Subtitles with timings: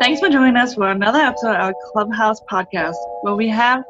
[0.00, 3.82] Thanks for joining us for another episode of our Clubhouse podcast, where we have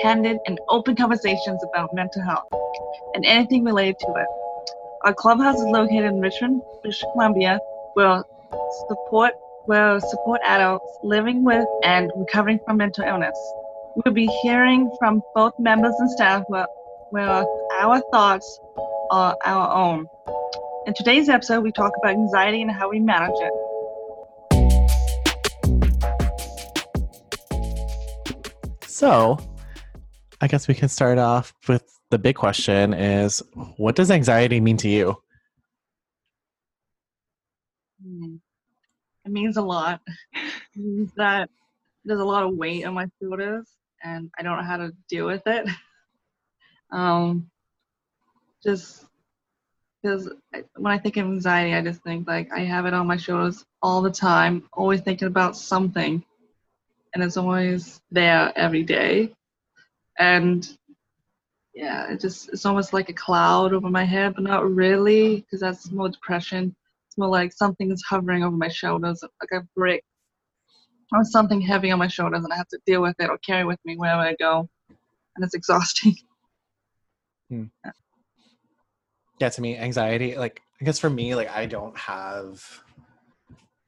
[0.00, 2.46] candid and open conversations about mental health
[3.14, 4.26] and anything related to it.
[5.02, 7.58] Our clubhouse is located in Richmond, British Columbia,
[7.94, 8.24] where
[8.88, 9.34] support
[9.66, 13.38] will support adults living with and recovering from mental illness.
[13.96, 16.66] We'll be hearing from both members and staff where,
[17.10, 17.44] where
[17.80, 18.60] our thoughts
[19.10, 20.06] are our own.
[20.86, 23.52] In today's episode, we talk about anxiety and how we manage it.
[29.02, 29.36] So,
[30.40, 33.42] I guess we can start off with the big question is
[33.76, 35.16] what does anxiety mean to you?
[38.00, 38.36] Hmm.
[39.24, 40.00] It means a lot.
[40.76, 41.50] Means that
[42.04, 43.68] there's a lot of weight on my shoulders
[44.04, 45.68] and I don't know how to deal with it.
[46.92, 47.50] Um,
[48.62, 49.06] just
[50.02, 50.28] because
[50.76, 53.64] when I think of anxiety, I just think like I have it on my shoulders
[53.82, 56.22] all the time, always thinking about something,
[57.14, 59.32] and it's always there every day.
[60.18, 60.66] And
[61.74, 65.60] yeah, it just it's almost like a cloud over my head, but not really, because
[65.60, 66.74] that's more depression.
[67.08, 70.04] It's more like something is hovering over my shoulders, like a brick
[71.12, 73.64] or something heavy on my shoulders, and I have to deal with it or carry
[73.64, 74.68] with me wherever I go,
[75.36, 76.16] and it's exhausting.
[77.50, 77.64] Hmm.
[79.38, 82.82] Yeah, to me, anxiety, like, I guess for me, like, I don't have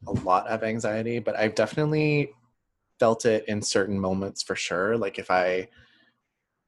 [0.07, 2.35] a lot of anxiety, but I've definitely
[2.99, 4.97] felt it in certain moments for sure.
[4.97, 5.69] Like, if I,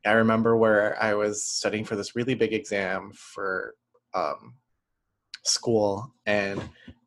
[0.05, 3.75] I remember where I was studying for this really big exam for
[4.15, 4.55] um,
[5.45, 6.61] school, and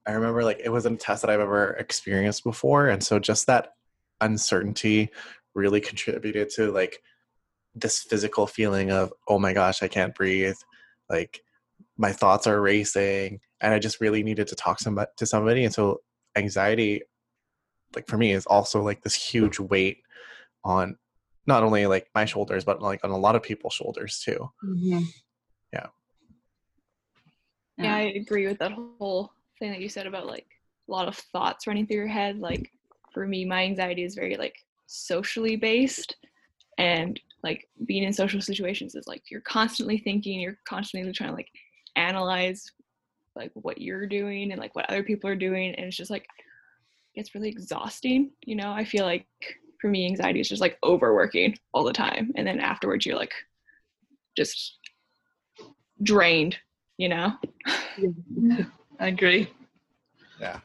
[0.06, 3.48] I remember like it wasn't a test that I've ever experienced before, and so just
[3.48, 3.74] that
[4.22, 5.10] uncertainty
[5.56, 7.02] really contributed to like
[7.76, 10.58] this physical feeling of oh my gosh, I can't breathe,
[11.10, 11.42] like
[11.98, 15.74] my thoughts are racing, and I just really needed to talk some, to somebody, and
[15.74, 16.02] so
[16.36, 17.04] anxiety,
[17.96, 20.04] like for me, is also like this huge weight
[20.64, 20.98] on
[21.48, 25.00] not only like my shoulders but like on a lot of people's shoulders too Mm-hmm.
[25.74, 25.88] yeah
[27.80, 30.48] yeah, I agree with that whole thing that you said about like
[30.88, 32.40] a lot of thoughts running through your head.
[32.40, 32.72] Like
[33.14, 34.56] for me, my anxiety is very like
[34.88, 36.16] socially based
[36.78, 41.36] and like being in social situations is like you're constantly thinking, you're constantly trying to
[41.36, 41.50] like
[41.96, 42.70] analyze
[43.36, 46.28] like what you're doing and like what other people are doing and it's just like
[47.20, 48.72] it's really exhausting, you know?
[48.72, 49.28] I feel like
[49.80, 53.34] for me anxiety is just like overworking all the time and then afterwards you're like
[54.36, 54.78] just
[56.02, 56.58] drained,
[56.98, 57.34] you know?
[59.00, 59.48] I agree.
[60.42, 60.60] yeah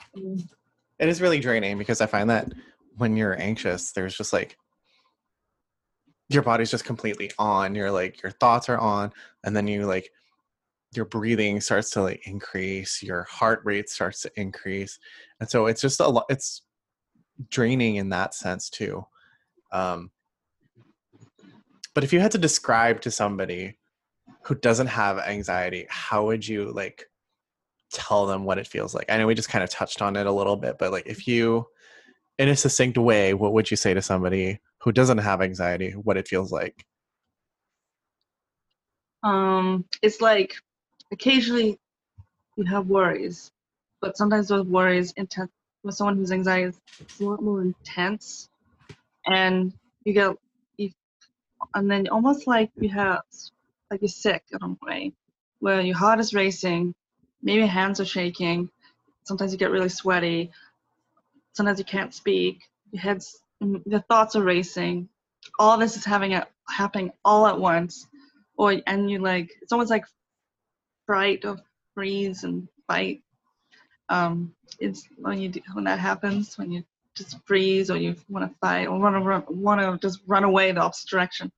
[0.98, 2.53] it is really draining because i find that
[2.97, 4.56] when you're anxious there's just like
[6.28, 9.12] your body's just completely on you're like your thoughts are on
[9.44, 10.10] and then you like
[10.97, 14.99] your breathing starts to like increase your heart rate starts to increase
[15.41, 16.62] and so it's just a lot it's
[17.50, 19.05] draining in that sense too
[19.72, 20.10] um
[21.94, 23.77] but if you had to describe to somebody
[24.43, 27.06] who doesn't have anxiety how would you like
[27.94, 29.06] tell them what it feels like?
[29.09, 31.26] I know we just kind of touched on it a little bit but like if
[31.26, 31.66] you
[32.38, 36.16] in a succinct way what would you say to somebody who doesn't have anxiety what
[36.16, 36.84] it feels like?
[39.22, 40.55] Um, it's like
[41.12, 41.78] occasionally
[42.56, 43.50] you have worries,
[44.00, 45.50] but sometimes those worries intense
[45.82, 46.81] with someone whose anxiety is
[47.20, 48.48] a lot more intense,
[49.26, 49.72] and
[50.04, 50.37] you get
[50.76, 50.91] you,
[51.75, 53.22] and then almost like you have
[53.91, 55.12] like you're sick in a way,
[55.60, 56.94] where your heart is racing,
[57.43, 58.70] maybe hands are shaking,
[59.25, 60.50] sometimes you get really sweaty,
[61.53, 62.62] sometimes you can't speak,
[62.93, 65.09] your head's your thoughts are racing,
[65.59, 68.06] all this is having a happening all at once
[68.56, 70.04] or and you like it's almost like
[71.06, 71.59] fright or
[71.94, 73.22] freeze and fight.
[74.09, 76.84] Um it's when you do, when that happens when you
[77.15, 80.44] just freeze or you want to fight or want to run want to just run
[80.44, 81.50] away the opposite direction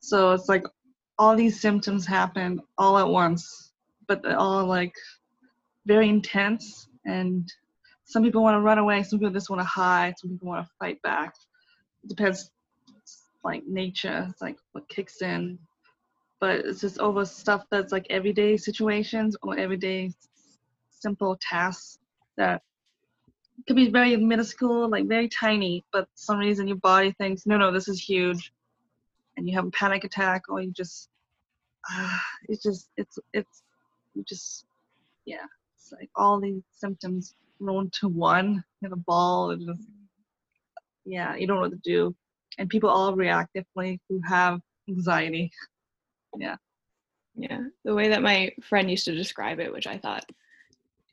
[0.00, 0.64] so it's like
[1.18, 3.72] all these symptoms happen all at once
[4.06, 4.94] but they're all like
[5.86, 7.52] very intense and
[8.04, 10.64] some people want to run away some people just want to hide some people want
[10.64, 11.34] to fight back.
[12.04, 12.50] It depends
[13.44, 15.58] like nature it's like what kicks in
[16.40, 20.12] but it's just over stuff that's like everyday situations or everyday
[20.90, 21.98] simple tasks
[22.36, 22.62] that
[23.66, 27.72] could be very minuscule like very tiny but some reason your body thinks no no
[27.72, 28.52] this is huge
[29.36, 31.08] and you have a panic attack or you just
[31.88, 33.62] ah, it's just it's it's
[34.14, 34.64] you just
[35.26, 35.46] yeah
[35.76, 39.88] it's like all these symptoms roll into one in a ball and just
[41.04, 42.14] yeah you don't know what to do.
[42.58, 45.52] And people all react differently who have anxiety
[46.36, 46.56] yeah
[47.34, 50.28] Yeah, the way that my friend used to describe it, which I thought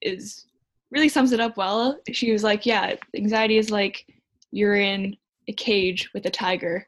[0.01, 0.45] is
[0.91, 1.99] really sums it up well.
[2.11, 4.05] She was like, yeah, anxiety is like
[4.51, 5.15] you're in
[5.47, 6.87] a cage with a tiger,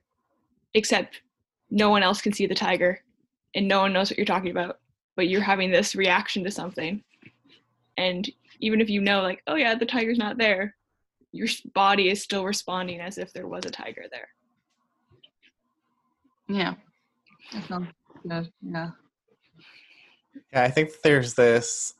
[0.73, 1.21] except
[1.69, 3.01] no one else can see the tiger
[3.55, 4.79] and no one knows what you're talking about,
[5.15, 7.03] but you're having this reaction to something.
[7.97, 8.29] And
[8.59, 10.75] even if you know, like, oh yeah, the tiger's not there,
[11.31, 14.29] your body is still responding as if there was a tiger there.
[16.47, 16.75] Yeah.
[17.51, 17.87] That
[18.27, 18.51] good.
[18.61, 18.91] Yeah.
[20.53, 21.93] Yeah, I think there's this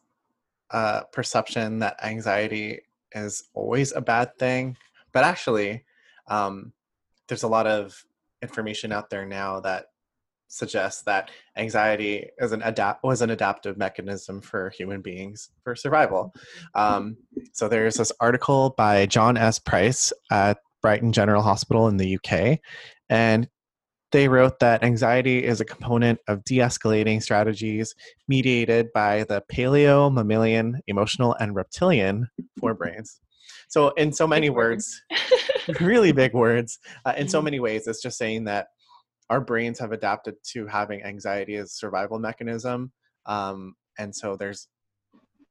[0.71, 2.81] uh, perception that anxiety
[3.13, 4.77] is always a bad thing,
[5.11, 5.83] but actually,
[6.27, 6.73] um,
[7.27, 8.05] there's a lot of
[8.41, 9.87] information out there now that
[10.47, 16.33] suggests that anxiety is an adapt was an adaptive mechanism for human beings for survival.
[16.73, 17.17] Um,
[17.51, 19.59] so there's this article by John S.
[19.59, 22.59] Price at Brighton General Hospital in the UK,
[23.09, 23.49] and
[24.11, 27.93] they wrote that anxiety is a component of de-escalating strategies
[28.27, 32.27] mediated by the paleo, mammalian, emotional, and reptilian
[32.61, 33.19] forebrains.
[33.67, 35.01] So, in so many words,
[35.81, 38.67] really big words, uh, in so many ways, it's just saying that
[39.29, 42.91] our brains have adapted to having anxiety as a survival mechanism.
[43.25, 44.67] Um, and so there's,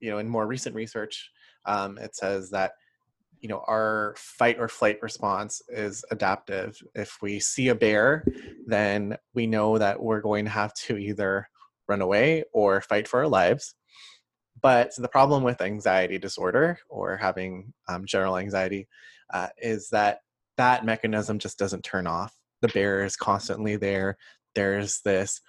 [0.00, 1.30] you know, in more recent research,
[1.66, 2.72] um, it says that,
[3.46, 6.76] you know, our fight or flight response is adaptive.
[6.96, 8.24] If we see a bear,
[8.66, 11.48] then we know that we're going to have to either
[11.86, 13.76] run away or fight for our lives.
[14.60, 18.88] But the problem with anxiety disorder or having um, general anxiety
[19.32, 20.22] uh, is that
[20.56, 22.34] that mechanism just doesn't turn off.
[22.62, 24.16] The bear is constantly there.
[24.56, 25.40] There's this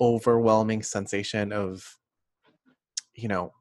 [0.00, 1.84] overwhelming sensation of,
[3.16, 3.54] you know,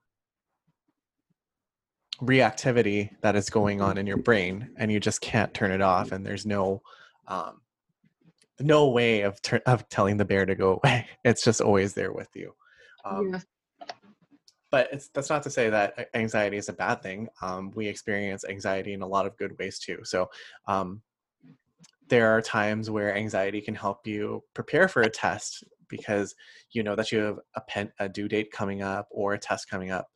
[2.21, 6.11] reactivity that is going on in your brain, and you just can't turn it off.
[6.11, 6.81] And there's no,
[7.27, 7.61] um,
[8.59, 11.07] no way of ter- of telling the bear to go away.
[11.23, 12.53] It's just always there with you.
[13.05, 13.39] Um, yeah.
[14.71, 17.27] but it's that's not to say that anxiety is a bad thing.
[17.41, 19.99] Um, we experience anxiety in a lot of good ways too.
[20.03, 20.29] So
[20.67, 21.01] um,
[22.09, 26.35] there are times where anxiety can help you prepare for a test because
[26.71, 29.69] you know that you have a pen a due date coming up or a test
[29.69, 30.07] coming up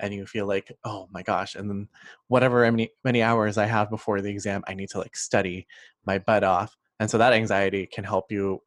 [0.00, 1.88] and you feel like oh my gosh and then
[2.28, 5.66] whatever many many hours i have before the exam i need to like study
[6.06, 8.60] my butt off and so that anxiety can help you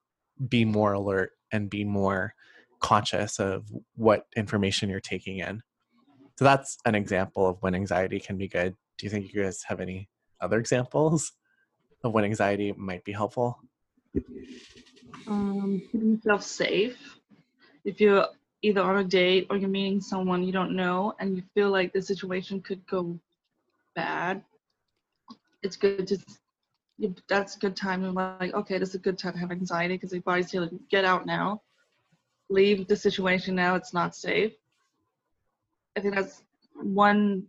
[0.49, 2.33] be more alert and be more
[2.79, 5.61] conscious of what information you're taking in.
[6.37, 8.75] So that's an example of when anxiety can be good.
[8.97, 11.33] Do you think you guys have any other examples
[12.03, 13.59] of when anxiety might be helpful?
[15.27, 17.19] Um, keeping yourself safe.
[17.85, 18.27] If you're
[18.61, 21.91] either on a date or you're meeting someone you don't know and you feel like
[21.93, 23.17] the situation could go
[23.95, 24.43] bad,
[25.63, 26.17] it's good to.
[27.27, 29.95] That's a good time to like, okay, this is a good time to have anxiety
[29.95, 31.61] because your body's telling you, get out now,
[32.49, 33.73] leave the situation now.
[33.73, 34.53] It's not safe.
[35.97, 36.43] I think that's
[36.75, 37.47] one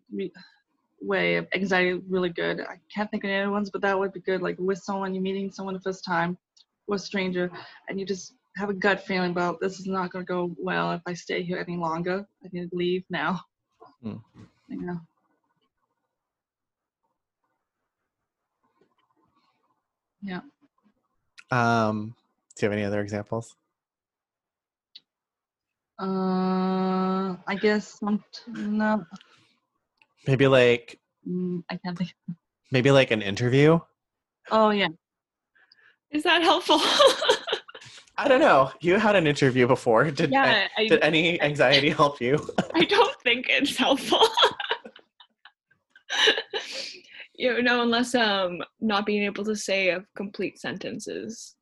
[1.02, 2.60] way of anxiety really good.
[2.60, 4.40] I can't think of any other ones, but that would be good.
[4.40, 6.38] Like with someone, you're meeting someone the first time,
[6.86, 7.50] or a stranger,
[7.88, 10.92] and you just have a gut feeling about this is not going to go well
[10.92, 12.26] if I stay here any longer.
[12.44, 13.40] I need to leave now.
[14.02, 14.20] You
[14.68, 15.00] know.
[20.22, 20.40] Yeah.
[21.50, 22.14] um
[22.56, 23.56] do you have any other examples
[25.98, 28.24] Uh, I guess some.
[28.48, 29.04] No,
[30.26, 32.14] maybe like mm, I can't think.
[32.72, 33.78] maybe like an interview
[34.50, 34.88] Oh yeah.
[36.10, 36.80] Is that helpful?
[38.18, 42.20] i don't know you had an interview before did yeah, I, did any anxiety help
[42.20, 42.38] you
[42.74, 44.22] I don't think it's helpful.
[47.34, 51.54] you know, unless um not being able to say a complete sentence is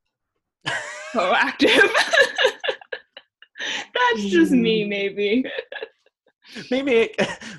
[1.12, 1.90] proactive.
[3.94, 5.44] That's just me, maybe.
[6.70, 7.14] Maybe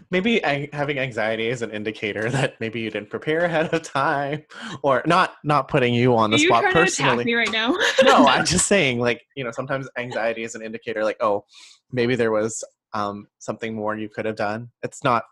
[0.09, 0.39] maybe
[0.73, 4.43] having anxiety is an indicator that maybe you didn't prepare ahead of time
[4.83, 7.33] or not not putting you on the Are you spot trying to attack personally me
[7.35, 7.75] right now?
[8.03, 11.45] no i'm just saying like you know sometimes anxiety is an indicator like oh
[11.91, 15.23] maybe there was um something more you could have done it's not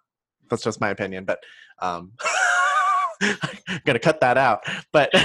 [0.50, 1.40] that's just my opinion but
[1.82, 2.12] um
[3.22, 5.12] i'm gonna cut that out but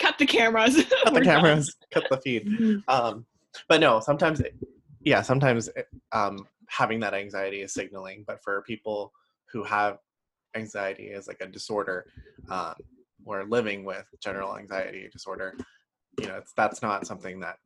[0.00, 0.76] Cut the cameras.
[1.04, 1.24] cut the done.
[1.24, 2.82] cameras cut the feed Mhm.
[2.88, 3.26] um
[3.68, 4.54] but no sometimes it-
[5.02, 9.12] yeah sometimes it- um having that anxiety is signaling but for people
[9.52, 9.98] who have
[10.56, 12.06] anxiety as like a disorder
[12.50, 12.74] um
[13.24, 15.54] or living with general anxiety disorder
[16.20, 17.56] you know it's that's not something that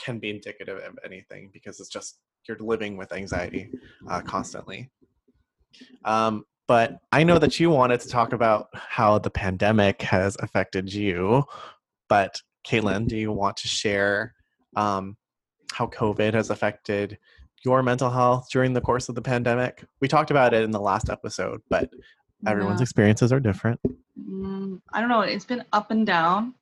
[0.00, 3.70] can be indicative of anything because it's just you're living with anxiety
[4.08, 4.90] uh, constantly.
[6.04, 10.92] Um but i know that you wanted to talk about how the pandemic has affected
[10.92, 11.42] you
[12.08, 14.34] but caitlin do you want to share
[14.76, 15.16] um,
[15.72, 17.18] how COVID has affected
[17.64, 19.84] your mental health during the course of the pandemic?
[20.00, 21.90] We talked about it in the last episode, but
[22.46, 22.84] everyone's Yeah.
[22.84, 23.80] experiences are different.
[24.18, 25.20] Mm, I don't know.
[25.20, 26.54] It's been up and down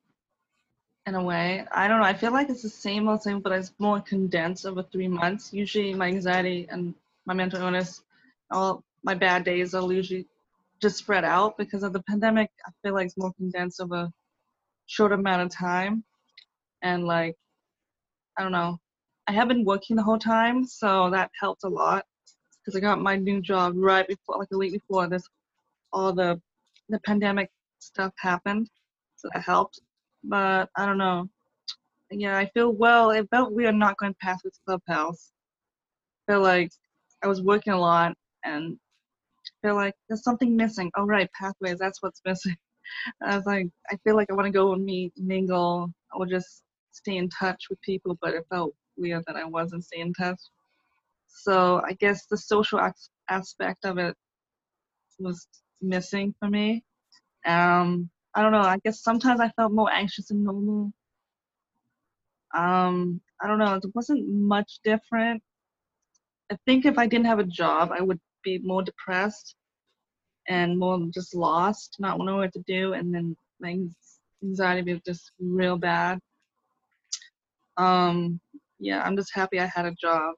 [1.07, 1.67] in a way.
[1.73, 2.07] I don't know.
[2.07, 5.53] I feel like it's the same old same, but it's more condensed over three months.
[5.53, 6.95] Usually, my anxiety and
[7.27, 8.03] my mental illness,
[8.51, 10.27] all my bad days are usually
[10.81, 12.51] just spread out because of the pandemic.
[12.67, 14.13] I feel like it's more condensed over a
[14.87, 16.05] short amount of time,
[16.83, 17.37] and like,
[18.37, 18.79] I don't know.
[19.29, 22.07] I have been working the whole time, so that helped a lot
[22.65, 25.23] because I got my new job right before, like a week before this,
[25.93, 26.41] all the
[26.89, 28.71] the pandemic stuff happened,
[29.17, 29.81] so that helped.
[30.25, 31.29] But I don't know.
[32.11, 33.11] Yeah, I feel well.
[33.11, 35.31] It felt we are not going past this clubhouse.
[36.27, 36.71] I feel like
[37.23, 38.79] I was working a lot and
[39.63, 40.91] I feel like there's something missing.
[40.97, 41.79] Oh right, pathways.
[41.79, 42.57] That's what's missing.
[43.23, 46.63] I was like, I feel like I want to go and meet, mingle, or just
[46.93, 48.17] stay in touch with people.
[48.23, 50.41] But it felt weird that I wasn't staying in touch.
[51.27, 54.17] So I guess the social as- aspect of it
[55.19, 55.47] was
[55.81, 56.85] missing for me.
[57.47, 58.61] Um, I don't know.
[58.61, 60.93] I guess sometimes I felt more anxious than normal.
[62.57, 63.75] Um, I don't know.
[63.75, 65.43] It wasn't much different.
[66.51, 69.55] I think if I didn't have a job, I would be more depressed
[70.49, 75.03] and more just lost, not knowing what to do, and then my anx- anxiety was
[75.07, 76.19] just real bad.
[77.77, 78.41] Um,
[78.79, 80.35] yeah, I'm just happy I had a job.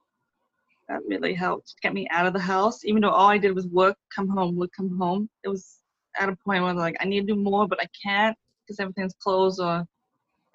[0.89, 2.83] That really helped get me out of the house.
[2.83, 5.29] Even though all I did was work, come home, work, come home.
[5.43, 5.77] It was
[6.19, 9.13] at a point where like I need to do more, but I can't because everything's
[9.23, 9.85] closed or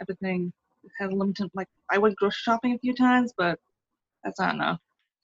[0.01, 0.53] everything
[0.99, 1.51] has limited.
[1.55, 3.59] Like I went grocery shopping a few times, but
[4.25, 4.81] that's not enough.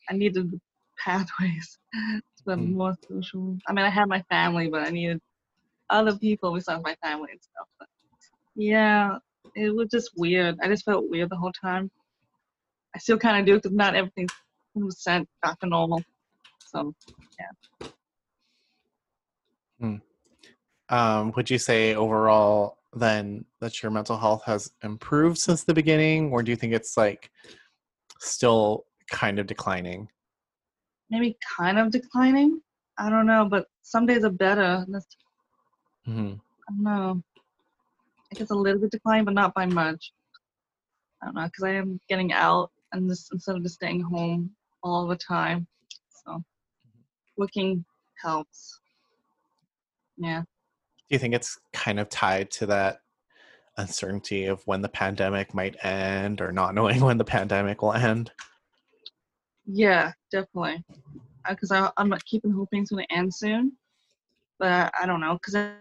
[0.08, 0.60] I needed
[0.98, 2.22] pathways to
[2.56, 2.74] Mm.
[2.74, 3.56] more social.
[3.68, 5.20] I mean, I had my family, but I needed
[5.90, 7.68] other people besides my family and stuff.
[7.78, 7.88] But
[8.56, 9.18] yeah,
[9.54, 10.58] it was just weird.
[10.62, 11.90] I just felt weird the whole time.
[12.94, 14.32] I still kind of do because not everything's
[14.76, 16.02] 100% back to normal.
[16.60, 16.94] So
[20.88, 26.30] Um, would you say overall then that your mental health has improved since the beginning,
[26.30, 27.30] or do you think it's like
[28.20, 30.08] still kind of declining?
[31.10, 32.60] maybe kind of declining.
[32.98, 34.86] I don't know, but some days are better.
[34.88, 35.06] That's,
[36.08, 36.40] Mhm.
[36.40, 37.22] I don't know.
[38.32, 40.12] I guess a little bit decline, but not by much.
[41.20, 44.50] I don't know, because I am getting out and just instead of just staying home
[44.82, 45.66] all the time.
[46.24, 47.00] So mm-hmm.
[47.36, 47.84] working
[48.22, 48.80] helps.
[50.16, 50.42] Yeah.
[50.42, 52.98] Do you think it's kind of tied to that
[53.78, 58.30] uncertainty of when the pandemic might end or not knowing when the pandemic will end?
[59.66, 60.84] Yeah, definitely.
[61.44, 63.72] Uh, because I I'm not keeping hoping it's gonna end soon,
[64.58, 65.38] but I don't know.
[65.42, 65.72] Because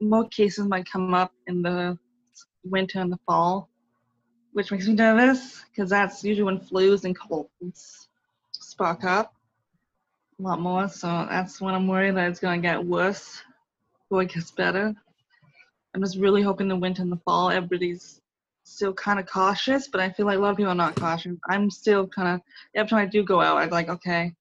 [0.00, 1.98] more cases might come up in the
[2.64, 3.68] winter and the fall,
[4.52, 5.64] which makes me nervous.
[5.70, 8.08] Because that's usually when flus and colds
[8.52, 9.34] spark up
[10.38, 10.88] a lot more.
[10.88, 13.42] So that's when I'm worried that it's gonna get worse
[14.02, 14.94] before it gets better.
[15.94, 18.20] I'm just really hoping the winter and the fall everybody's
[18.64, 21.36] still kind of cautious, but I feel like a lot of people are not cautious.
[21.50, 22.40] I'm still kind of
[22.74, 24.32] every time I do go out, I'm like, okay,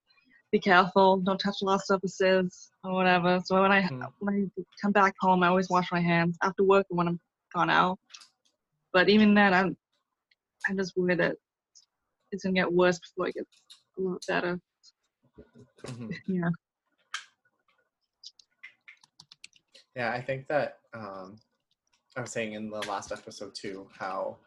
[0.52, 3.42] be careful, don't touch a lot of surfaces or whatever.
[3.44, 4.12] So when I Mm.
[4.20, 7.20] when I come back home, I always wash my hands after work and when I'm
[7.54, 8.00] gone out.
[8.94, 9.78] But even then, I'm
[10.68, 11.36] I'm just worried that
[12.32, 13.48] it's gonna get worse before it gets
[13.98, 14.60] a lot better.
[15.84, 16.14] Mhm.
[16.28, 16.50] Yeah.
[19.96, 21.38] Yeah, I think that um,
[22.16, 24.38] I was saying in the last episode too how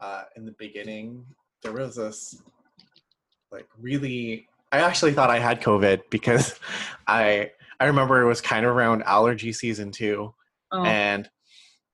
[0.00, 1.24] uh, in the beginning
[1.62, 2.40] there was this
[3.50, 4.48] like really.
[4.70, 6.58] I actually thought I had COVID because
[7.06, 7.50] I
[7.80, 10.34] I remember it was kind of around allergy season too,
[10.70, 11.28] Oh, and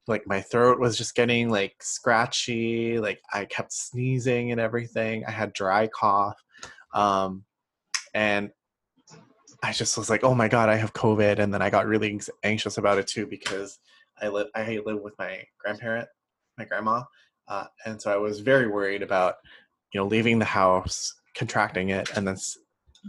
[0.07, 5.31] like my throat was just getting like scratchy like i kept sneezing and everything i
[5.31, 6.43] had dry cough
[6.95, 7.45] um
[8.15, 8.51] and
[9.63, 12.21] i just was like oh my god i have covid and then i got really
[12.43, 13.79] anxious about it too because
[14.21, 16.09] i live i live with my grandparent
[16.59, 17.03] my grandma
[17.49, 19.37] uh, and so i was very worried about
[19.93, 22.37] you know leaving the house contracting it and then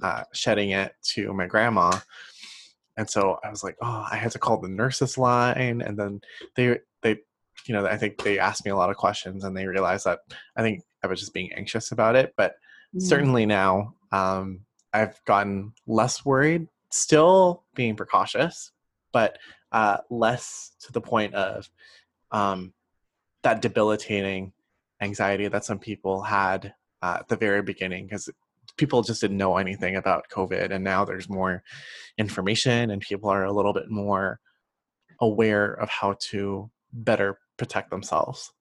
[0.04, 1.92] uh, shedding it to my grandma
[2.98, 6.22] and so I was like, oh, I had to call the nurses line, and then
[6.56, 7.18] they they
[7.66, 10.20] you know I think they asked me a lot of questions, and they realized that
[10.56, 12.34] I think I was just being anxious about it.
[12.38, 12.56] But
[12.96, 14.62] mm, certainly now um,
[14.94, 18.72] I've gotten less worried, still being precautious,
[19.12, 19.38] but
[19.72, 21.70] uh, less to the point of
[22.32, 22.74] um,
[23.44, 24.54] that debilitating
[25.02, 28.30] anxiety that some people had uh, at the very beginning because
[28.78, 31.64] people just didn't know anything about COVID, and now there's more
[32.18, 34.40] information, and people are a little bit more
[35.22, 38.52] aware of how to better protect themselves.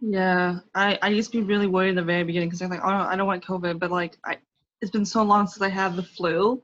[0.00, 2.84] Yeah, I, I used to be really worried in the very beginning because I'm like,
[2.84, 4.36] oh, I don't want COVID, but like, I,
[4.80, 6.62] it's been so long since I had the flu,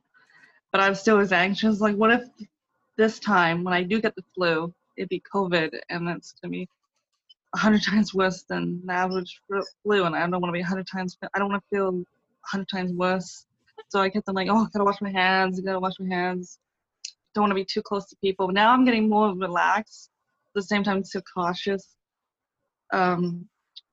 [0.70, 1.80] but I'm still as anxious.
[1.80, 2.22] Like, what if
[2.98, 6.66] this time when I do get the flu, it'd be COVID, and that's be a
[7.54, 9.40] hundred times worse than the average
[9.82, 11.16] flu, and I don't want to be a hundred times.
[11.34, 12.04] I don't want to feel
[12.44, 13.46] hundred times worse.
[13.88, 16.14] So I kept on like, oh, I gotta wash my hands, I gotta wash my
[16.14, 16.58] hands.
[17.34, 18.46] Don't want to be too close to people.
[18.46, 20.10] But now I'm getting more relaxed.
[20.50, 21.96] At the same time, still cautious
[22.92, 23.48] um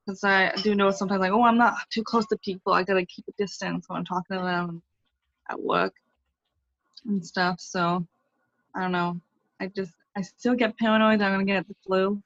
[0.06, 3.06] because I do know sometimes like oh I'm not too close to people I gotta
[3.06, 4.82] keep a distance when I'm talking to them
[5.50, 5.94] at work
[7.06, 8.06] and stuff so
[8.76, 9.20] I don't know
[9.60, 12.22] I just I still get paranoid I'm gonna get the flu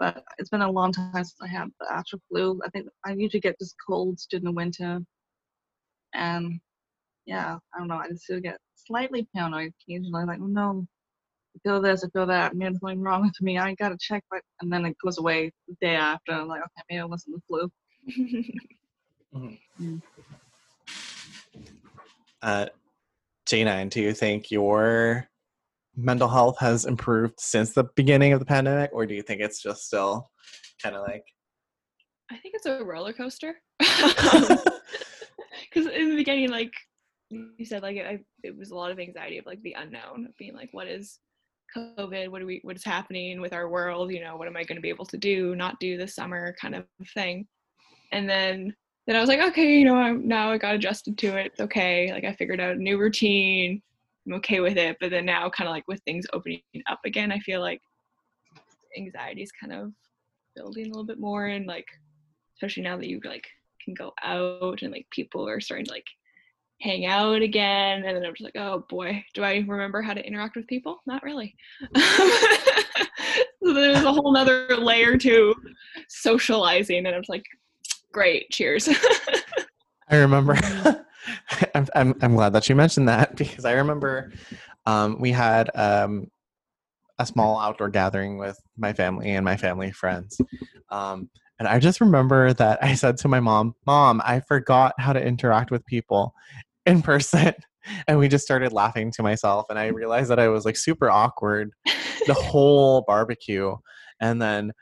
[0.00, 3.12] but it's been a long time since I had the actual flu I think I
[3.12, 5.00] usually get just colds during the winter
[6.14, 6.60] and
[7.26, 10.86] yeah I don't know I just still get slightly paranoid occasionally like oh no
[11.56, 14.22] I feel this, I feel that, maybe there's something wrong with me, I gotta check,
[14.30, 16.30] but and then it goes away the day after.
[16.32, 17.70] I'm like, okay, maybe it wasn't the flu.
[19.80, 20.02] Mhm.
[22.42, 22.66] Uh,
[23.46, 25.29] J9, do you think your
[25.96, 29.62] mental health has improved since the beginning of the pandemic, or do you think it's
[29.62, 30.30] just still
[30.82, 31.24] kind of like?
[32.30, 33.56] I think it's a roller coaster.
[35.72, 36.72] Because in the beginning, like
[37.30, 40.36] you said, like I, it was a lot of anxiety of like the unknown, of
[40.36, 41.18] being like, what is
[41.76, 42.28] COVID?
[42.28, 42.60] What are we?
[42.62, 44.12] What is happening with our world?
[44.12, 46.54] You know, what am I going to be able to do, not do this summer,
[46.60, 47.46] kind of thing.
[48.12, 48.74] And then,
[49.06, 51.46] then I was like, okay, you know, I'm, now I got adjusted to it.
[51.46, 52.12] It's okay.
[52.12, 53.82] Like I figured out a new routine.
[54.30, 54.96] I'm okay with it.
[55.00, 57.80] But then now, kind of like with things opening up again, I feel like
[58.96, 59.92] anxiety is kind of
[60.54, 61.86] building a little bit more, and like,
[62.56, 63.46] especially now that you like
[63.84, 66.06] can go out and like people are starting to like
[66.82, 70.26] hang out again and then i'm just like oh boy do i remember how to
[70.26, 71.54] interact with people not really
[71.96, 75.54] so there's a whole nother layer to
[76.08, 77.44] socializing and i'm like
[78.12, 78.88] great cheers
[80.10, 80.54] I remember.
[81.74, 84.32] I'm, I'm I'm glad that you mentioned that because I remember
[84.86, 86.28] um, we had um,
[87.18, 90.40] a small outdoor gathering with my family and my family friends,
[90.90, 95.12] um, and I just remember that I said to my mom, "Mom, I forgot how
[95.12, 96.34] to interact with people
[96.86, 97.54] in person."
[98.06, 101.08] And we just started laughing to myself, and I realized that I was like super
[101.08, 101.70] awkward
[102.26, 103.74] the whole barbecue.
[104.20, 104.72] And then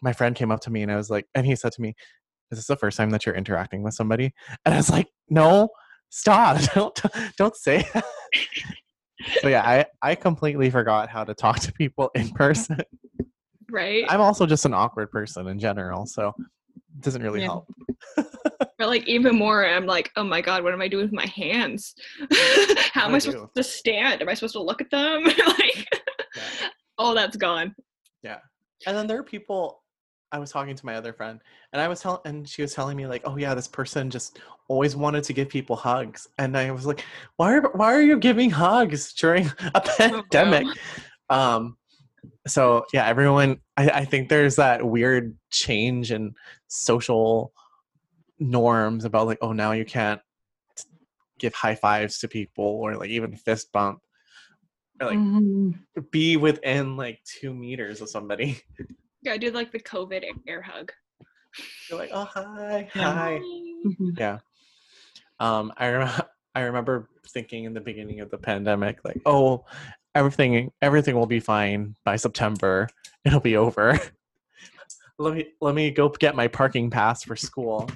[0.00, 1.94] my friend came up to me, and I was like, and he said to me,
[2.50, 4.32] is this the first time that you're interacting with somebody?
[4.64, 5.68] And I was like, no,
[6.10, 6.60] stop.
[6.74, 7.00] Don't
[7.36, 8.04] don't say that.
[9.40, 12.78] So yeah, I, I completely forgot how to talk to people in person.
[13.70, 17.46] right I'm also just an awkward person in general, so it doesn't really Yeah.
[17.46, 17.66] help.
[18.78, 21.26] but like even more i'm like oh my god what am i doing with my
[21.26, 21.94] hands
[22.92, 25.86] how am I i supposed to stand am i supposed to look at them like
[26.36, 26.68] Yeah.
[26.96, 27.74] all that's gone
[28.22, 28.38] yeah
[28.86, 29.82] And then there are people
[30.30, 31.40] I was talking to my other friend
[31.72, 34.38] and I was telling and she was telling me like, oh yeah, this person just
[34.68, 36.28] always wanted to give people hugs.
[36.38, 37.04] And I was like,
[37.36, 40.66] why are why are you giving hugs during a pandemic?
[41.30, 41.76] Um
[42.46, 46.34] so yeah, everyone I, I think there's that weird change in
[46.66, 47.52] social
[48.38, 50.20] norms about like, oh now you can't
[51.38, 54.00] give high fives to people or like even fist bump.
[55.00, 55.78] Or like Mhm.
[56.10, 58.60] be within like two meters of somebody.
[59.22, 60.92] Yeah i did like the covid air hug
[61.88, 63.12] You're like, oh hi, Yeah.
[63.14, 63.40] hi.
[64.18, 64.38] yeah.
[65.40, 66.22] Um, I rem-
[66.54, 69.64] I remember thinking in the beginning of the pandemic, like, oh,
[70.14, 72.88] everything everything will be fine by September.
[73.24, 73.98] It'll be over.
[75.18, 77.88] let me let me go get my parking pass for school.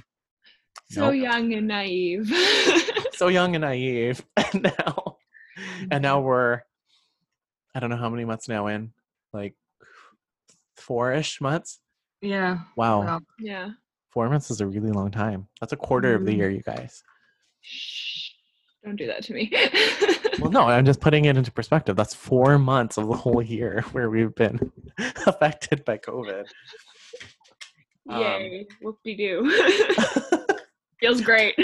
[0.90, 1.22] so Nope.
[1.22, 2.32] young and naive
[3.14, 5.16] So young and naive, and now
[5.90, 6.62] and now we're
[7.74, 8.92] I don't know how many months now in,
[9.32, 9.54] like
[10.82, 11.80] four-ish months.
[12.20, 12.60] Yeah.
[12.76, 13.20] Wow, Wow.
[13.38, 13.70] yeah
[14.10, 15.48] four months is a really long time.
[15.58, 16.36] That's a quarter of the Mhm.
[16.36, 17.02] year, you guys.
[17.62, 18.28] Shh,
[18.84, 19.50] don't do that to me
[20.38, 21.96] Well, no, I'm just putting it into perspective.
[21.96, 24.60] That's four months of the whole year where we've been
[25.26, 26.44] affected by COVID.
[28.10, 29.48] Um, yay whoop-de-doo
[31.00, 31.54] feels great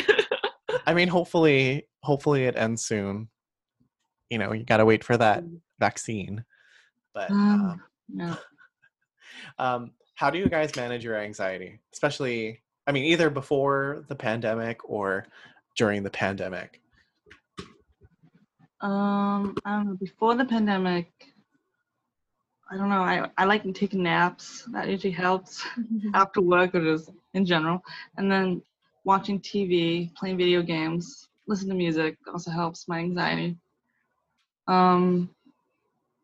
[0.87, 3.29] I mean, hopefully, hopefully it ends soon.
[4.31, 5.45] You know, you got to wait for that
[5.79, 6.45] vaccine.
[7.13, 8.37] But Um, um, Yeah.
[9.59, 12.61] Um, how do you guys manage your anxiety, especially?
[12.87, 15.27] I mean, either before the pandemic or
[15.77, 16.81] during the pandemic.
[18.81, 19.95] Um, I don't know.
[19.95, 21.11] Before the pandemic,
[22.71, 23.03] I don't know.
[23.03, 24.67] I I like taking naps.
[24.73, 25.65] That usually helps
[26.15, 27.83] after work or just in general.
[28.17, 28.63] And then
[29.05, 33.57] watching TV, playing video games, listen to music also helps my anxiety.
[34.67, 35.31] Um,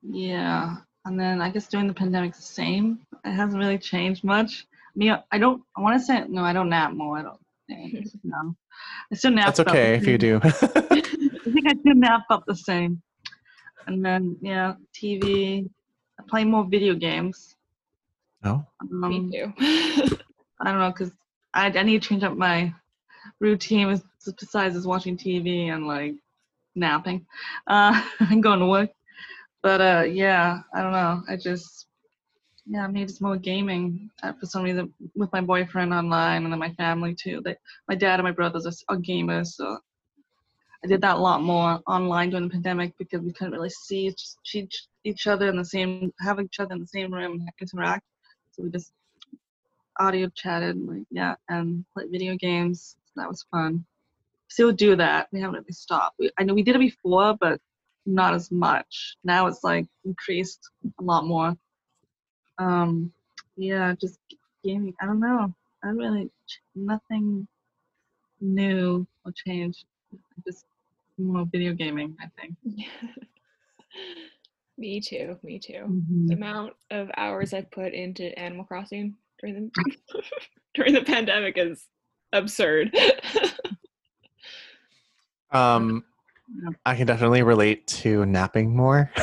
[0.03, 0.77] yeah.
[1.05, 3.01] And then I guess during the pandemic, the same.
[3.25, 4.67] It hasn't really changed much.
[4.95, 5.63] me, I don't.
[5.77, 6.43] I want to say no.
[6.43, 7.19] I don't nap more.
[7.19, 7.41] I don't.
[7.69, 8.55] think, No,
[9.13, 9.47] I still nap.
[9.47, 10.41] That's okay if you do.
[10.43, 13.03] I think I still nap about the same.
[13.87, 15.69] And then yeah, TV.
[16.19, 17.57] I play more video games.
[18.43, 18.65] no.
[18.81, 19.53] Um, Me too.
[19.59, 21.13] I don't know because
[21.53, 22.73] I, I need to change up my
[23.41, 24.01] routine
[24.39, 26.15] besides just watching TV and like
[26.75, 27.27] napping
[27.67, 28.91] uh, and going to work.
[29.65, 31.23] But uh, yeah, I don't know.
[31.27, 31.87] I just
[32.67, 36.59] yeah, maybe it's more gaming uh, for some reason with my boyfriend online and then
[36.61, 37.41] my family too.
[37.43, 37.57] They,
[37.89, 39.79] my dad and my brothers are, are gamers, so
[40.85, 44.09] I did that a lot more online during the pandemic because we couldn't really see
[44.09, 44.23] each,
[44.53, 48.05] each, each other in the same, have each other in the same room, and interact.
[48.51, 48.93] So we just
[49.99, 52.97] audio chatted, like yeah, and played video games.
[53.17, 53.87] That was fun.
[54.49, 55.29] Still do that.
[55.33, 56.17] We haven't really stopped.
[56.19, 57.59] We, I know we did it before, but
[58.07, 59.17] not as much.
[59.25, 60.61] Now it's like increased
[61.01, 61.57] a lot more.
[62.59, 63.13] Um,
[63.57, 64.19] yeah, just
[64.63, 64.95] gaming.
[65.01, 65.53] I don't know.
[65.83, 66.31] I really
[66.75, 67.47] nothing
[68.41, 69.85] new or changed.
[70.47, 70.65] Just
[71.19, 72.17] more video gaming.
[72.21, 72.57] I think.
[74.79, 75.39] me too.
[75.43, 75.85] Me too.
[75.87, 76.27] Mm-hmm.
[76.27, 80.23] The amount of hours I've put into Animal Crossing during the
[80.75, 81.87] during the pandemic is
[82.33, 82.95] absurd.
[85.55, 86.14] Um, Yeah.
[86.87, 89.11] I can definitely relate to napping more.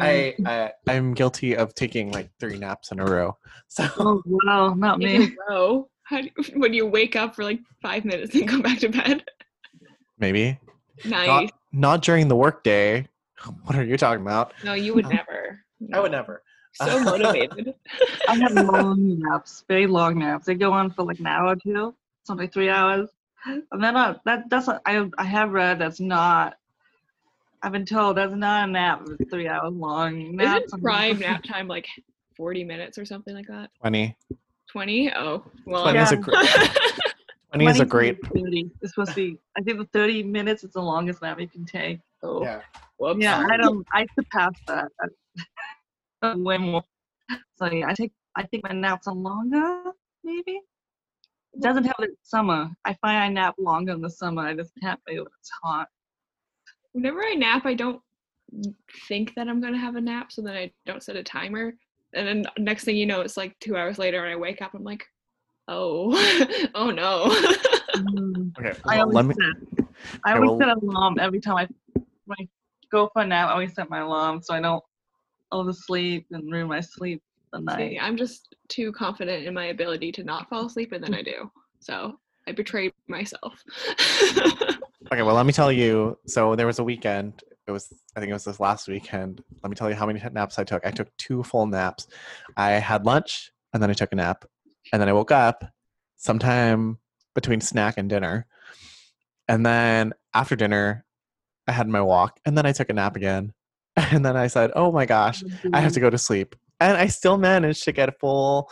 [0.00, 3.36] I, I I'm guilty of taking like three naps in a row.
[3.68, 5.16] So Oh wow, not me.
[5.24, 5.88] a row.
[6.04, 8.88] How do you, when you wake up for like five minutes and go back to
[8.88, 9.24] bed?
[10.18, 10.58] maybe
[11.04, 11.26] Nice.
[11.26, 13.06] not not during the workday.
[13.64, 14.54] What are you talking about?
[14.62, 15.60] no, you would Uh, never.
[15.92, 16.42] I would never.
[16.74, 17.74] So motivated.
[18.28, 20.46] I have long naps, very long naps.
[20.46, 23.10] They go on for like an hour or two, something three hours.
[23.46, 26.54] And then uh, that that's not, I I have read that's not.
[27.62, 29.02] I've been told that's not a nap.
[29.18, 30.36] It's three hours long.
[30.36, 31.86] Naps Isn't prime nap time like
[32.36, 33.70] 40 minutes or something like that?
[33.80, 34.16] Twenty.
[34.70, 35.12] 20?
[35.14, 35.82] Oh, well.
[35.84, 36.20] 20 is a Yeah.
[36.20, 36.48] great.
[37.52, 38.18] Twenty is a great.
[38.34, 38.70] 30.
[38.82, 39.38] It's supposed to be.
[39.56, 42.00] I think the thirty minutes is the longest nap you can take.
[42.22, 42.60] oh, Yeah.
[42.98, 43.20] whoops.
[43.22, 43.86] Yeah, I don't.
[43.92, 44.88] I surpass that.
[46.38, 46.82] Way more.
[47.56, 48.12] So yeah, I take.
[48.36, 49.92] I think my naps are longer.
[50.24, 50.60] Maybe.
[51.54, 52.68] It doesn't have it summer.
[52.84, 54.42] I find I nap longer in the summer.
[54.42, 55.88] I just can't feel it's hot.
[56.92, 58.00] Whenever I nap, I don't
[59.08, 61.74] think that I'm going to have a nap, so then I don't set a timer.
[62.14, 64.74] And then next thing you know, it's like two hours later, and I wake up,
[64.74, 65.04] I'm like,
[65.68, 66.12] oh,
[66.74, 67.26] oh no.
[67.96, 68.52] Mm.
[68.58, 68.78] Okay.
[68.86, 69.34] I always let me.
[69.34, 69.86] set.
[70.24, 71.68] I Okay, always well- set an alarm every time I
[72.26, 72.48] when I
[72.90, 73.48] go for a nap.
[73.48, 74.82] I always set my alarm so I don't
[75.52, 77.22] oversleep and ruin my sleep
[77.62, 77.98] the See.
[77.98, 81.50] I'm just too confident in my ability to not fall asleep, and then I do.
[81.80, 83.62] So I betrayed myself.
[85.12, 86.18] Okay, well, let me tell you.
[86.26, 87.42] So there was a weekend.
[87.66, 89.44] It was, I think it was this last weekend.
[89.62, 90.84] Let me tell you how many naps I took.
[90.84, 92.08] I took two full naps.
[92.56, 94.44] I had lunch and then I took a nap,
[94.92, 95.64] and then I woke up
[96.16, 96.98] sometime
[97.34, 98.46] between snack and dinner,
[99.48, 101.04] and then after dinner,
[101.66, 103.52] I had my walk, and then I took a nap again,
[103.96, 107.06] and then I said, "Oh my gosh, I have to go to sleep," and I
[107.06, 108.70] still managed to get a full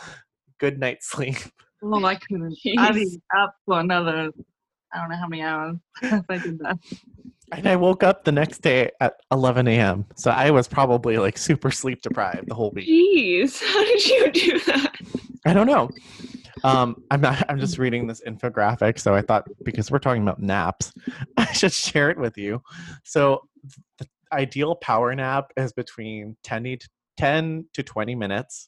[0.59, 1.37] good night's sleep.
[1.81, 2.57] Well, I couldn't.
[2.77, 4.31] I'd be up for another.
[4.93, 6.77] I don't know how many hours if I did that.
[7.51, 10.05] And I woke up the next day at 11 a.m.
[10.15, 12.87] So I was probably like super sleep deprived the whole week.
[12.87, 14.95] Jeez, how did you do that?
[15.45, 15.89] I don't know.
[16.63, 17.43] Um, I'm not.
[17.49, 20.93] I'm just reading this infographic, so I thought because we're talking about naps,
[21.35, 22.61] I should share it with you.
[23.03, 23.41] So
[23.97, 28.67] the ideal power nap is between 10 to 10 to 20 minutes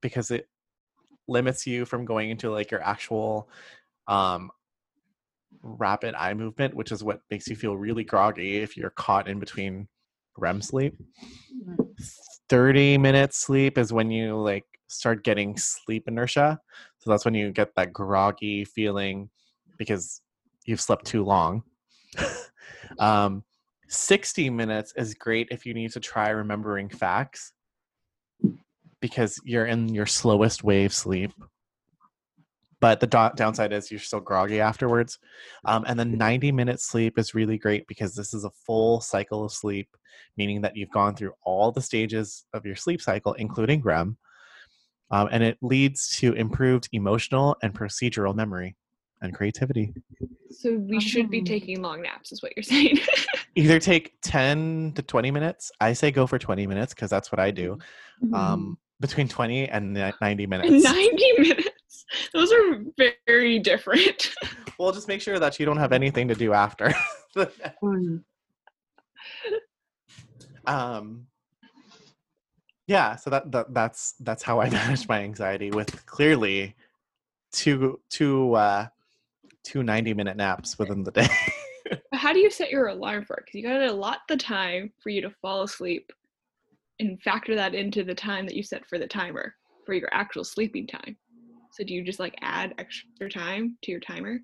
[0.00, 0.48] because it
[1.28, 3.48] limits you from going into like your actual
[4.08, 4.50] um,
[5.62, 9.38] rapid eye movement, which is what makes you feel really groggy if you're caught in
[9.38, 9.88] between
[10.36, 10.94] REM sleep.
[12.48, 16.60] 30 minutes sleep is when you like start getting sleep inertia.
[16.98, 19.30] So that's when you get that groggy feeling
[19.78, 20.20] because
[20.64, 21.62] you've slept too long.
[22.98, 23.42] um,
[23.88, 27.52] 60 minutes is great if you need to try remembering facts
[29.00, 31.32] because you're in your slowest wave sleep.
[32.80, 35.18] But the do- downside is you're still groggy afterwards.
[35.64, 39.44] Um, and then 90 minute sleep is really great because this is a full cycle
[39.44, 39.88] of sleep,
[40.36, 44.18] meaning that you've gone through all the stages of your sleep cycle, including REM.
[45.10, 48.76] Um, and it leads to improved emotional and procedural memory
[49.26, 49.92] and creativity.
[50.50, 51.44] So we should be Oh.
[51.44, 52.98] taking long naps, is what you're saying.
[53.54, 55.70] Either take 10 to 20 minutes.
[55.80, 57.78] I say go for 20 minutes because that's what I do.
[58.24, 58.34] Mm-hmm.
[58.34, 60.84] Um, between 20 and 90 minutes.
[60.84, 62.06] 90 minutes.
[62.32, 62.82] Those are
[63.26, 64.32] very different.
[64.78, 66.92] Well, just make sure that you don't have anything to do after.
[70.66, 71.26] Um,
[72.86, 76.74] yeah so that, that that's that's how i manage my anxiety with clearly
[77.52, 78.86] two two uh
[79.66, 81.28] two 90 minute naps within the day
[82.12, 83.44] how do you set your alarm for it?
[83.46, 86.12] Because you gotta allot the time for you to fall asleep
[86.98, 90.44] and factor that into the time that you set for the timer for your actual
[90.44, 91.16] sleeping time.
[91.72, 94.40] So do you just like add extra time to your timer?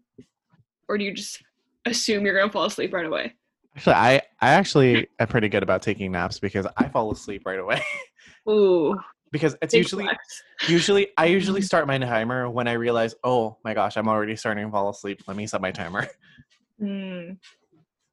[0.89, 1.43] Or do you just
[1.87, 3.35] assume you're gonna fall asleep right away?
[3.75, 7.59] actually i i actually am pretty good about taking naps because i fall asleep right
[7.59, 7.83] away
[8.51, 8.99] Ooh.
[9.33, 10.42] Because it's big usually flex.
[10.68, 14.66] usually i usually start my timer when i realize oh my gosh i'm already starting
[14.66, 16.07] to fall asleep let me set my timer
[16.83, 17.38] Mm.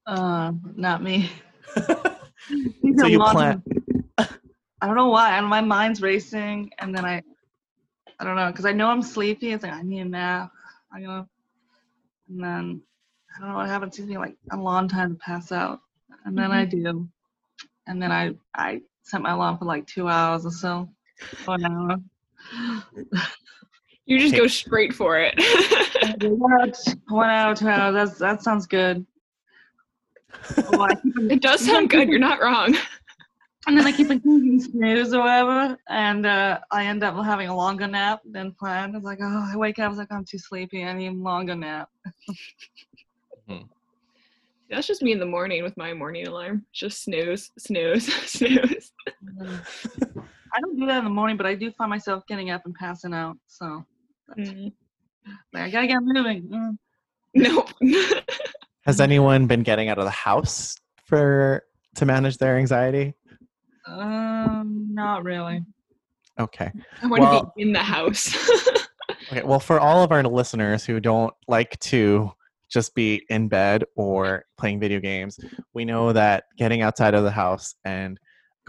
[0.05, 1.29] Uh, not me.
[2.97, 3.61] So you plan-
[4.17, 5.37] I don't know why.
[5.37, 7.21] I don't, my mind's racing, and then I,
[8.19, 9.51] I don't know, because I know I'm sleepy.
[9.51, 10.51] It's like I need a nap.
[10.91, 11.27] I go,
[12.27, 12.81] and then
[13.35, 13.93] I don't know what happens.
[13.93, 15.81] It takes me like a long time to pass out,
[16.25, 17.07] and then I do,
[17.85, 20.89] and then I I set my alarm for like two hours or so,
[21.45, 21.97] one hour.
[24.05, 25.35] You just go straight for it.
[26.23, 26.71] one hour,
[27.09, 27.93] one hour, two hours.
[27.93, 29.05] That's that sounds good.
[30.71, 32.75] Well, I keep on- it does sound good, you're not wrong.
[33.67, 37.49] And then I keep on thinking snooze or whatever, and uh, I end up having
[37.49, 38.95] a longer nap than planned.
[38.95, 41.11] It's like, oh, I wake up, I was like, I'm too sleepy, I need a
[41.11, 41.89] longer nap.
[44.69, 46.65] That's just me in the morning with my morning alarm.
[46.71, 48.91] Just snooze, snooze, snooze.
[50.53, 52.73] I don't do that in the morning, but I do find myself getting up and
[52.75, 53.37] passing out.
[53.47, 53.85] So
[54.37, 54.71] Mm.
[55.53, 56.43] like, I gotta get moving.
[56.49, 56.77] Mm.
[57.33, 57.69] Nope.
[58.85, 61.63] has anyone been getting out of the house for
[61.95, 63.13] to manage their anxiety
[63.87, 65.63] Um, not really.
[66.39, 68.35] okay I want to be in the house.
[69.31, 72.31] Okay, well, for all of our listeners who don't like to
[72.71, 75.39] just be in bed or playing video games,
[75.75, 78.19] we know that getting outside of the house and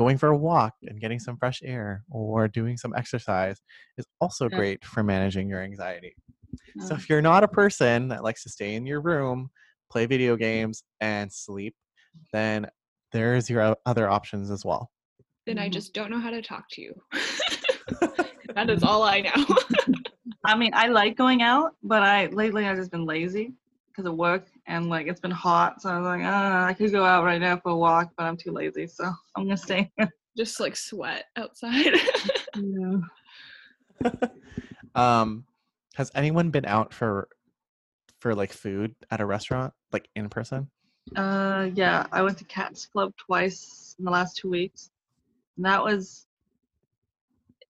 [0.00, 3.60] going for a walk and getting some fresh air or doing some exercise
[3.98, 4.56] is also Yeah.
[4.56, 6.14] great for managing your anxiety.
[6.78, 9.50] So Uh, if you're not a person that likes to stay in your room,
[9.92, 11.74] play video games, and sleep,
[12.32, 12.66] then
[13.12, 14.90] there's your other options as well.
[15.46, 15.72] then I Mhm.
[15.72, 16.94] just don't know how to talk to you.
[18.54, 19.46] that is all I know.
[20.46, 23.52] I mean, I like going out, but I lately I've just been lazy
[24.00, 25.82] because of work and like it's been hot.
[25.82, 28.24] So I was like, uh, I could go out right now for a walk, but
[28.24, 29.04] I'm too lazy, so
[29.36, 29.90] I'm gonna stay.
[30.36, 31.94] just like sweat outside.
[32.56, 32.98] yeah.
[34.94, 35.44] um,
[35.94, 37.28] has anyone been out for
[38.20, 40.70] for like food at a restaurant, like in person?
[41.16, 44.90] Uh, yeah, I went to Cactus Club twice in the last two weeks.
[45.56, 46.26] And that was,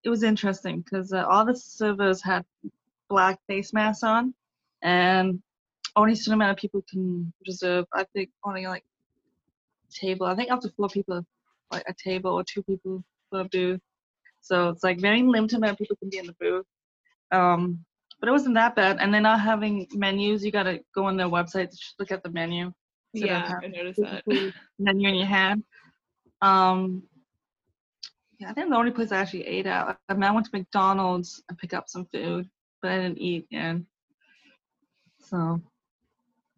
[0.04, 2.44] it was interesting because uh, all the servers had
[3.08, 4.34] black face masks on,
[4.82, 5.40] and
[5.96, 7.84] only certain amount of people can reserve.
[7.94, 8.84] I think only like
[9.92, 10.26] table.
[10.26, 11.24] I think up to four people,
[11.70, 13.80] like a table or two people for a booth.
[14.40, 16.66] So it's like very limited amount of people can be in the booth.
[17.32, 17.84] Um,
[18.20, 18.98] but it wasn't that bad.
[19.00, 20.44] And they're not having menus.
[20.44, 22.74] You gotta go on their website to look at the menu of
[23.12, 24.22] yeah, I noticed that.
[24.78, 25.64] menu in your hand.
[26.42, 27.02] Um,
[28.38, 29.98] yeah, I think the only place I actually ate at.
[30.08, 32.48] I mean, I went to McDonald's and pick up some food,
[32.80, 33.46] but I didn't eat.
[33.52, 33.84] And
[35.18, 35.60] so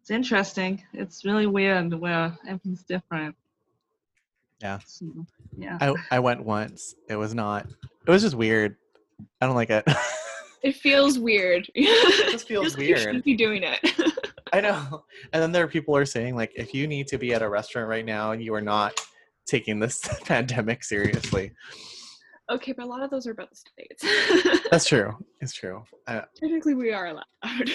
[0.03, 0.83] it's interesting.
[0.91, 3.37] It's really weird where everything's different.
[4.61, 4.79] Yeah.
[4.85, 5.05] So,
[5.57, 5.77] yeah.
[5.79, 6.95] I I went once.
[7.07, 7.67] It was not.
[8.05, 8.75] It was just weird.
[9.39, 9.85] I don't like it.
[10.61, 11.69] It feels weird.
[11.75, 13.79] It just feels like You shouldn't be doing it.
[14.53, 15.03] I know.
[15.33, 17.41] And then there are people who are saying like, if you need to be at
[17.41, 18.93] a restaurant right now, you are not
[19.45, 21.51] taking this pandemic seriously.
[22.49, 24.69] okay, but a lot of those are about the states.
[24.71, 25.17] That's true.
[25.41, 25.83] It's true.
[26.07, 27.69] Uh, Technically, we are allowed.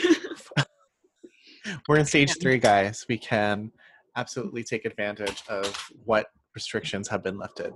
[1.88, 3.04] We're in stage three, guys.
[3.08, 3.72] We can
[4.16, 7.72] absolutely take advantage of what restrictions have been lifted.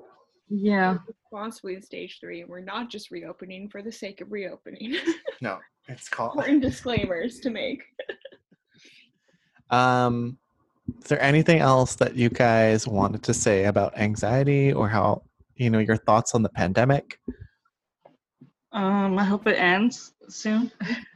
[0.49, 0.99] Yeah.
[1.07, 4.97] Responsibly in stage three, we're not just reopening for the sake of reopening.
[5.41, 6.37] No, it's called.
[6.37, 7.83] Important disclaimers to make.
[9.71, 10.39] Um,
[11.01, 15.23] is there anything else that you guys wanted to say about anxiety or how
[15.57, 17.19] you know your thoughts on the pandemic?
[18.71, 20.71] Um, I hope it ends soon.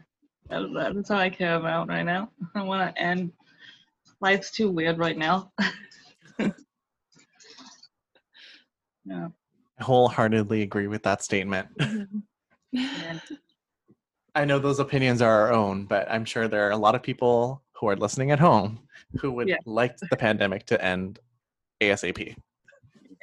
[0.48, 2.30] That- That's all I care about right now.
[2.54, 3.32] I want to end.
[4.20, 5.52] Life's too weird right now.
[9.04, 9.28] yeah.
[9.78, 11.68] I wholeheartedly agree with that statement.
[11.78, 12.04] yeah.
[12.74, 13.34] Mm-hmm.
[14.34, 17.02] I know those opinions are our own, but I'm sure there are a lot of
[17.02, 18.80] people who are listening at home
[19.18, 19.56] who would Yeah.
[19.64, 21.20] like the pandemic to end
[21.80, 22.36] ASAP.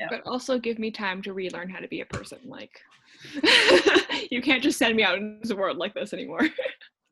[0.09, 2.39] but also give me time to relearn how to be a person.
[2.45, 2.79] Like,
[4.31, 6.41] you can't just send me out into the world like this anymore.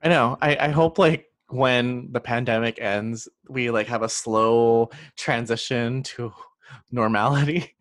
[0.04, 0.38] I know.
[0.42, 6.34] I, I hope like when the pandemic ends, we like have a slow transition to
[6.92, 7.76] normality.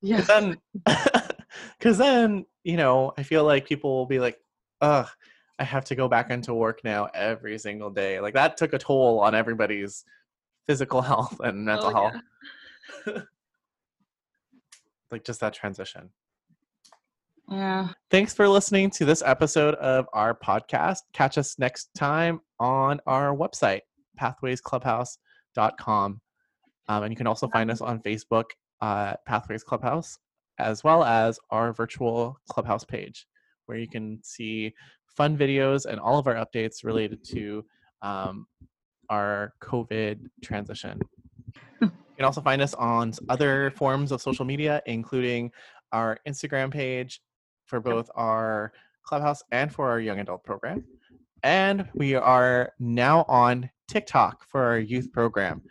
[0.00, 0.16] Yeah.
[0.16, 0.58] Because then,
[1.78, 4.38] because then, you know, I feel like people will be like,
[4.80, 5.08] ugh,
[5.58, 8.18] I have to go back into work now every single day.
[8.20, 10.04] Like that took a toll on everybody's
[10.66, 12.14] physical health and mental Oh, health.
[13.06, 13.22] yeah.
[15.10, 16.08] Like just that transition.
[17.50, 17.88] Yeah.
[18.10, 20.98] Thanks for listening to this episode of our podcast.
[21.12, 23.80] Catch us next time on our website,
[24.20, 26.20] pathwaysclubhouse.com.
[26.88, 28.44] Um, and you can also find us on Facebook,
[28.80, 30.18] uh, Pathways Clubhouse,
[30.58, 33.26] as well as our virtual Clubhouse page,
[33.66, 34.72] where you can see
[35.06, 37.64] fun videos and all of our updates related to
[38.02, 38.46] um,
[39.10, 41.00] our COVID transition.
[41.80, 45.50] you can also find us on other forms of social media, including
[45.92, 47.20] our Instagram page
[47.66, 48.72] for both our
[49.04, 50.84] Clubhouse and for our young adult program.
[51.42, 55.62] And we are now on TikTok for our youth program.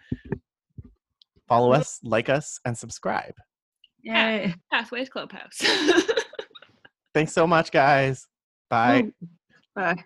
[1.47, 3.33] Follow us, like us, and subscribe.
[4.03, 4.53] Yay.
[4.71, 5.59] Pathways Clubhouse.
[7.13, 8.27] Thanks so much, guys.
[8.69, 9.11] Bye.
[9.75, 10.03] Bye.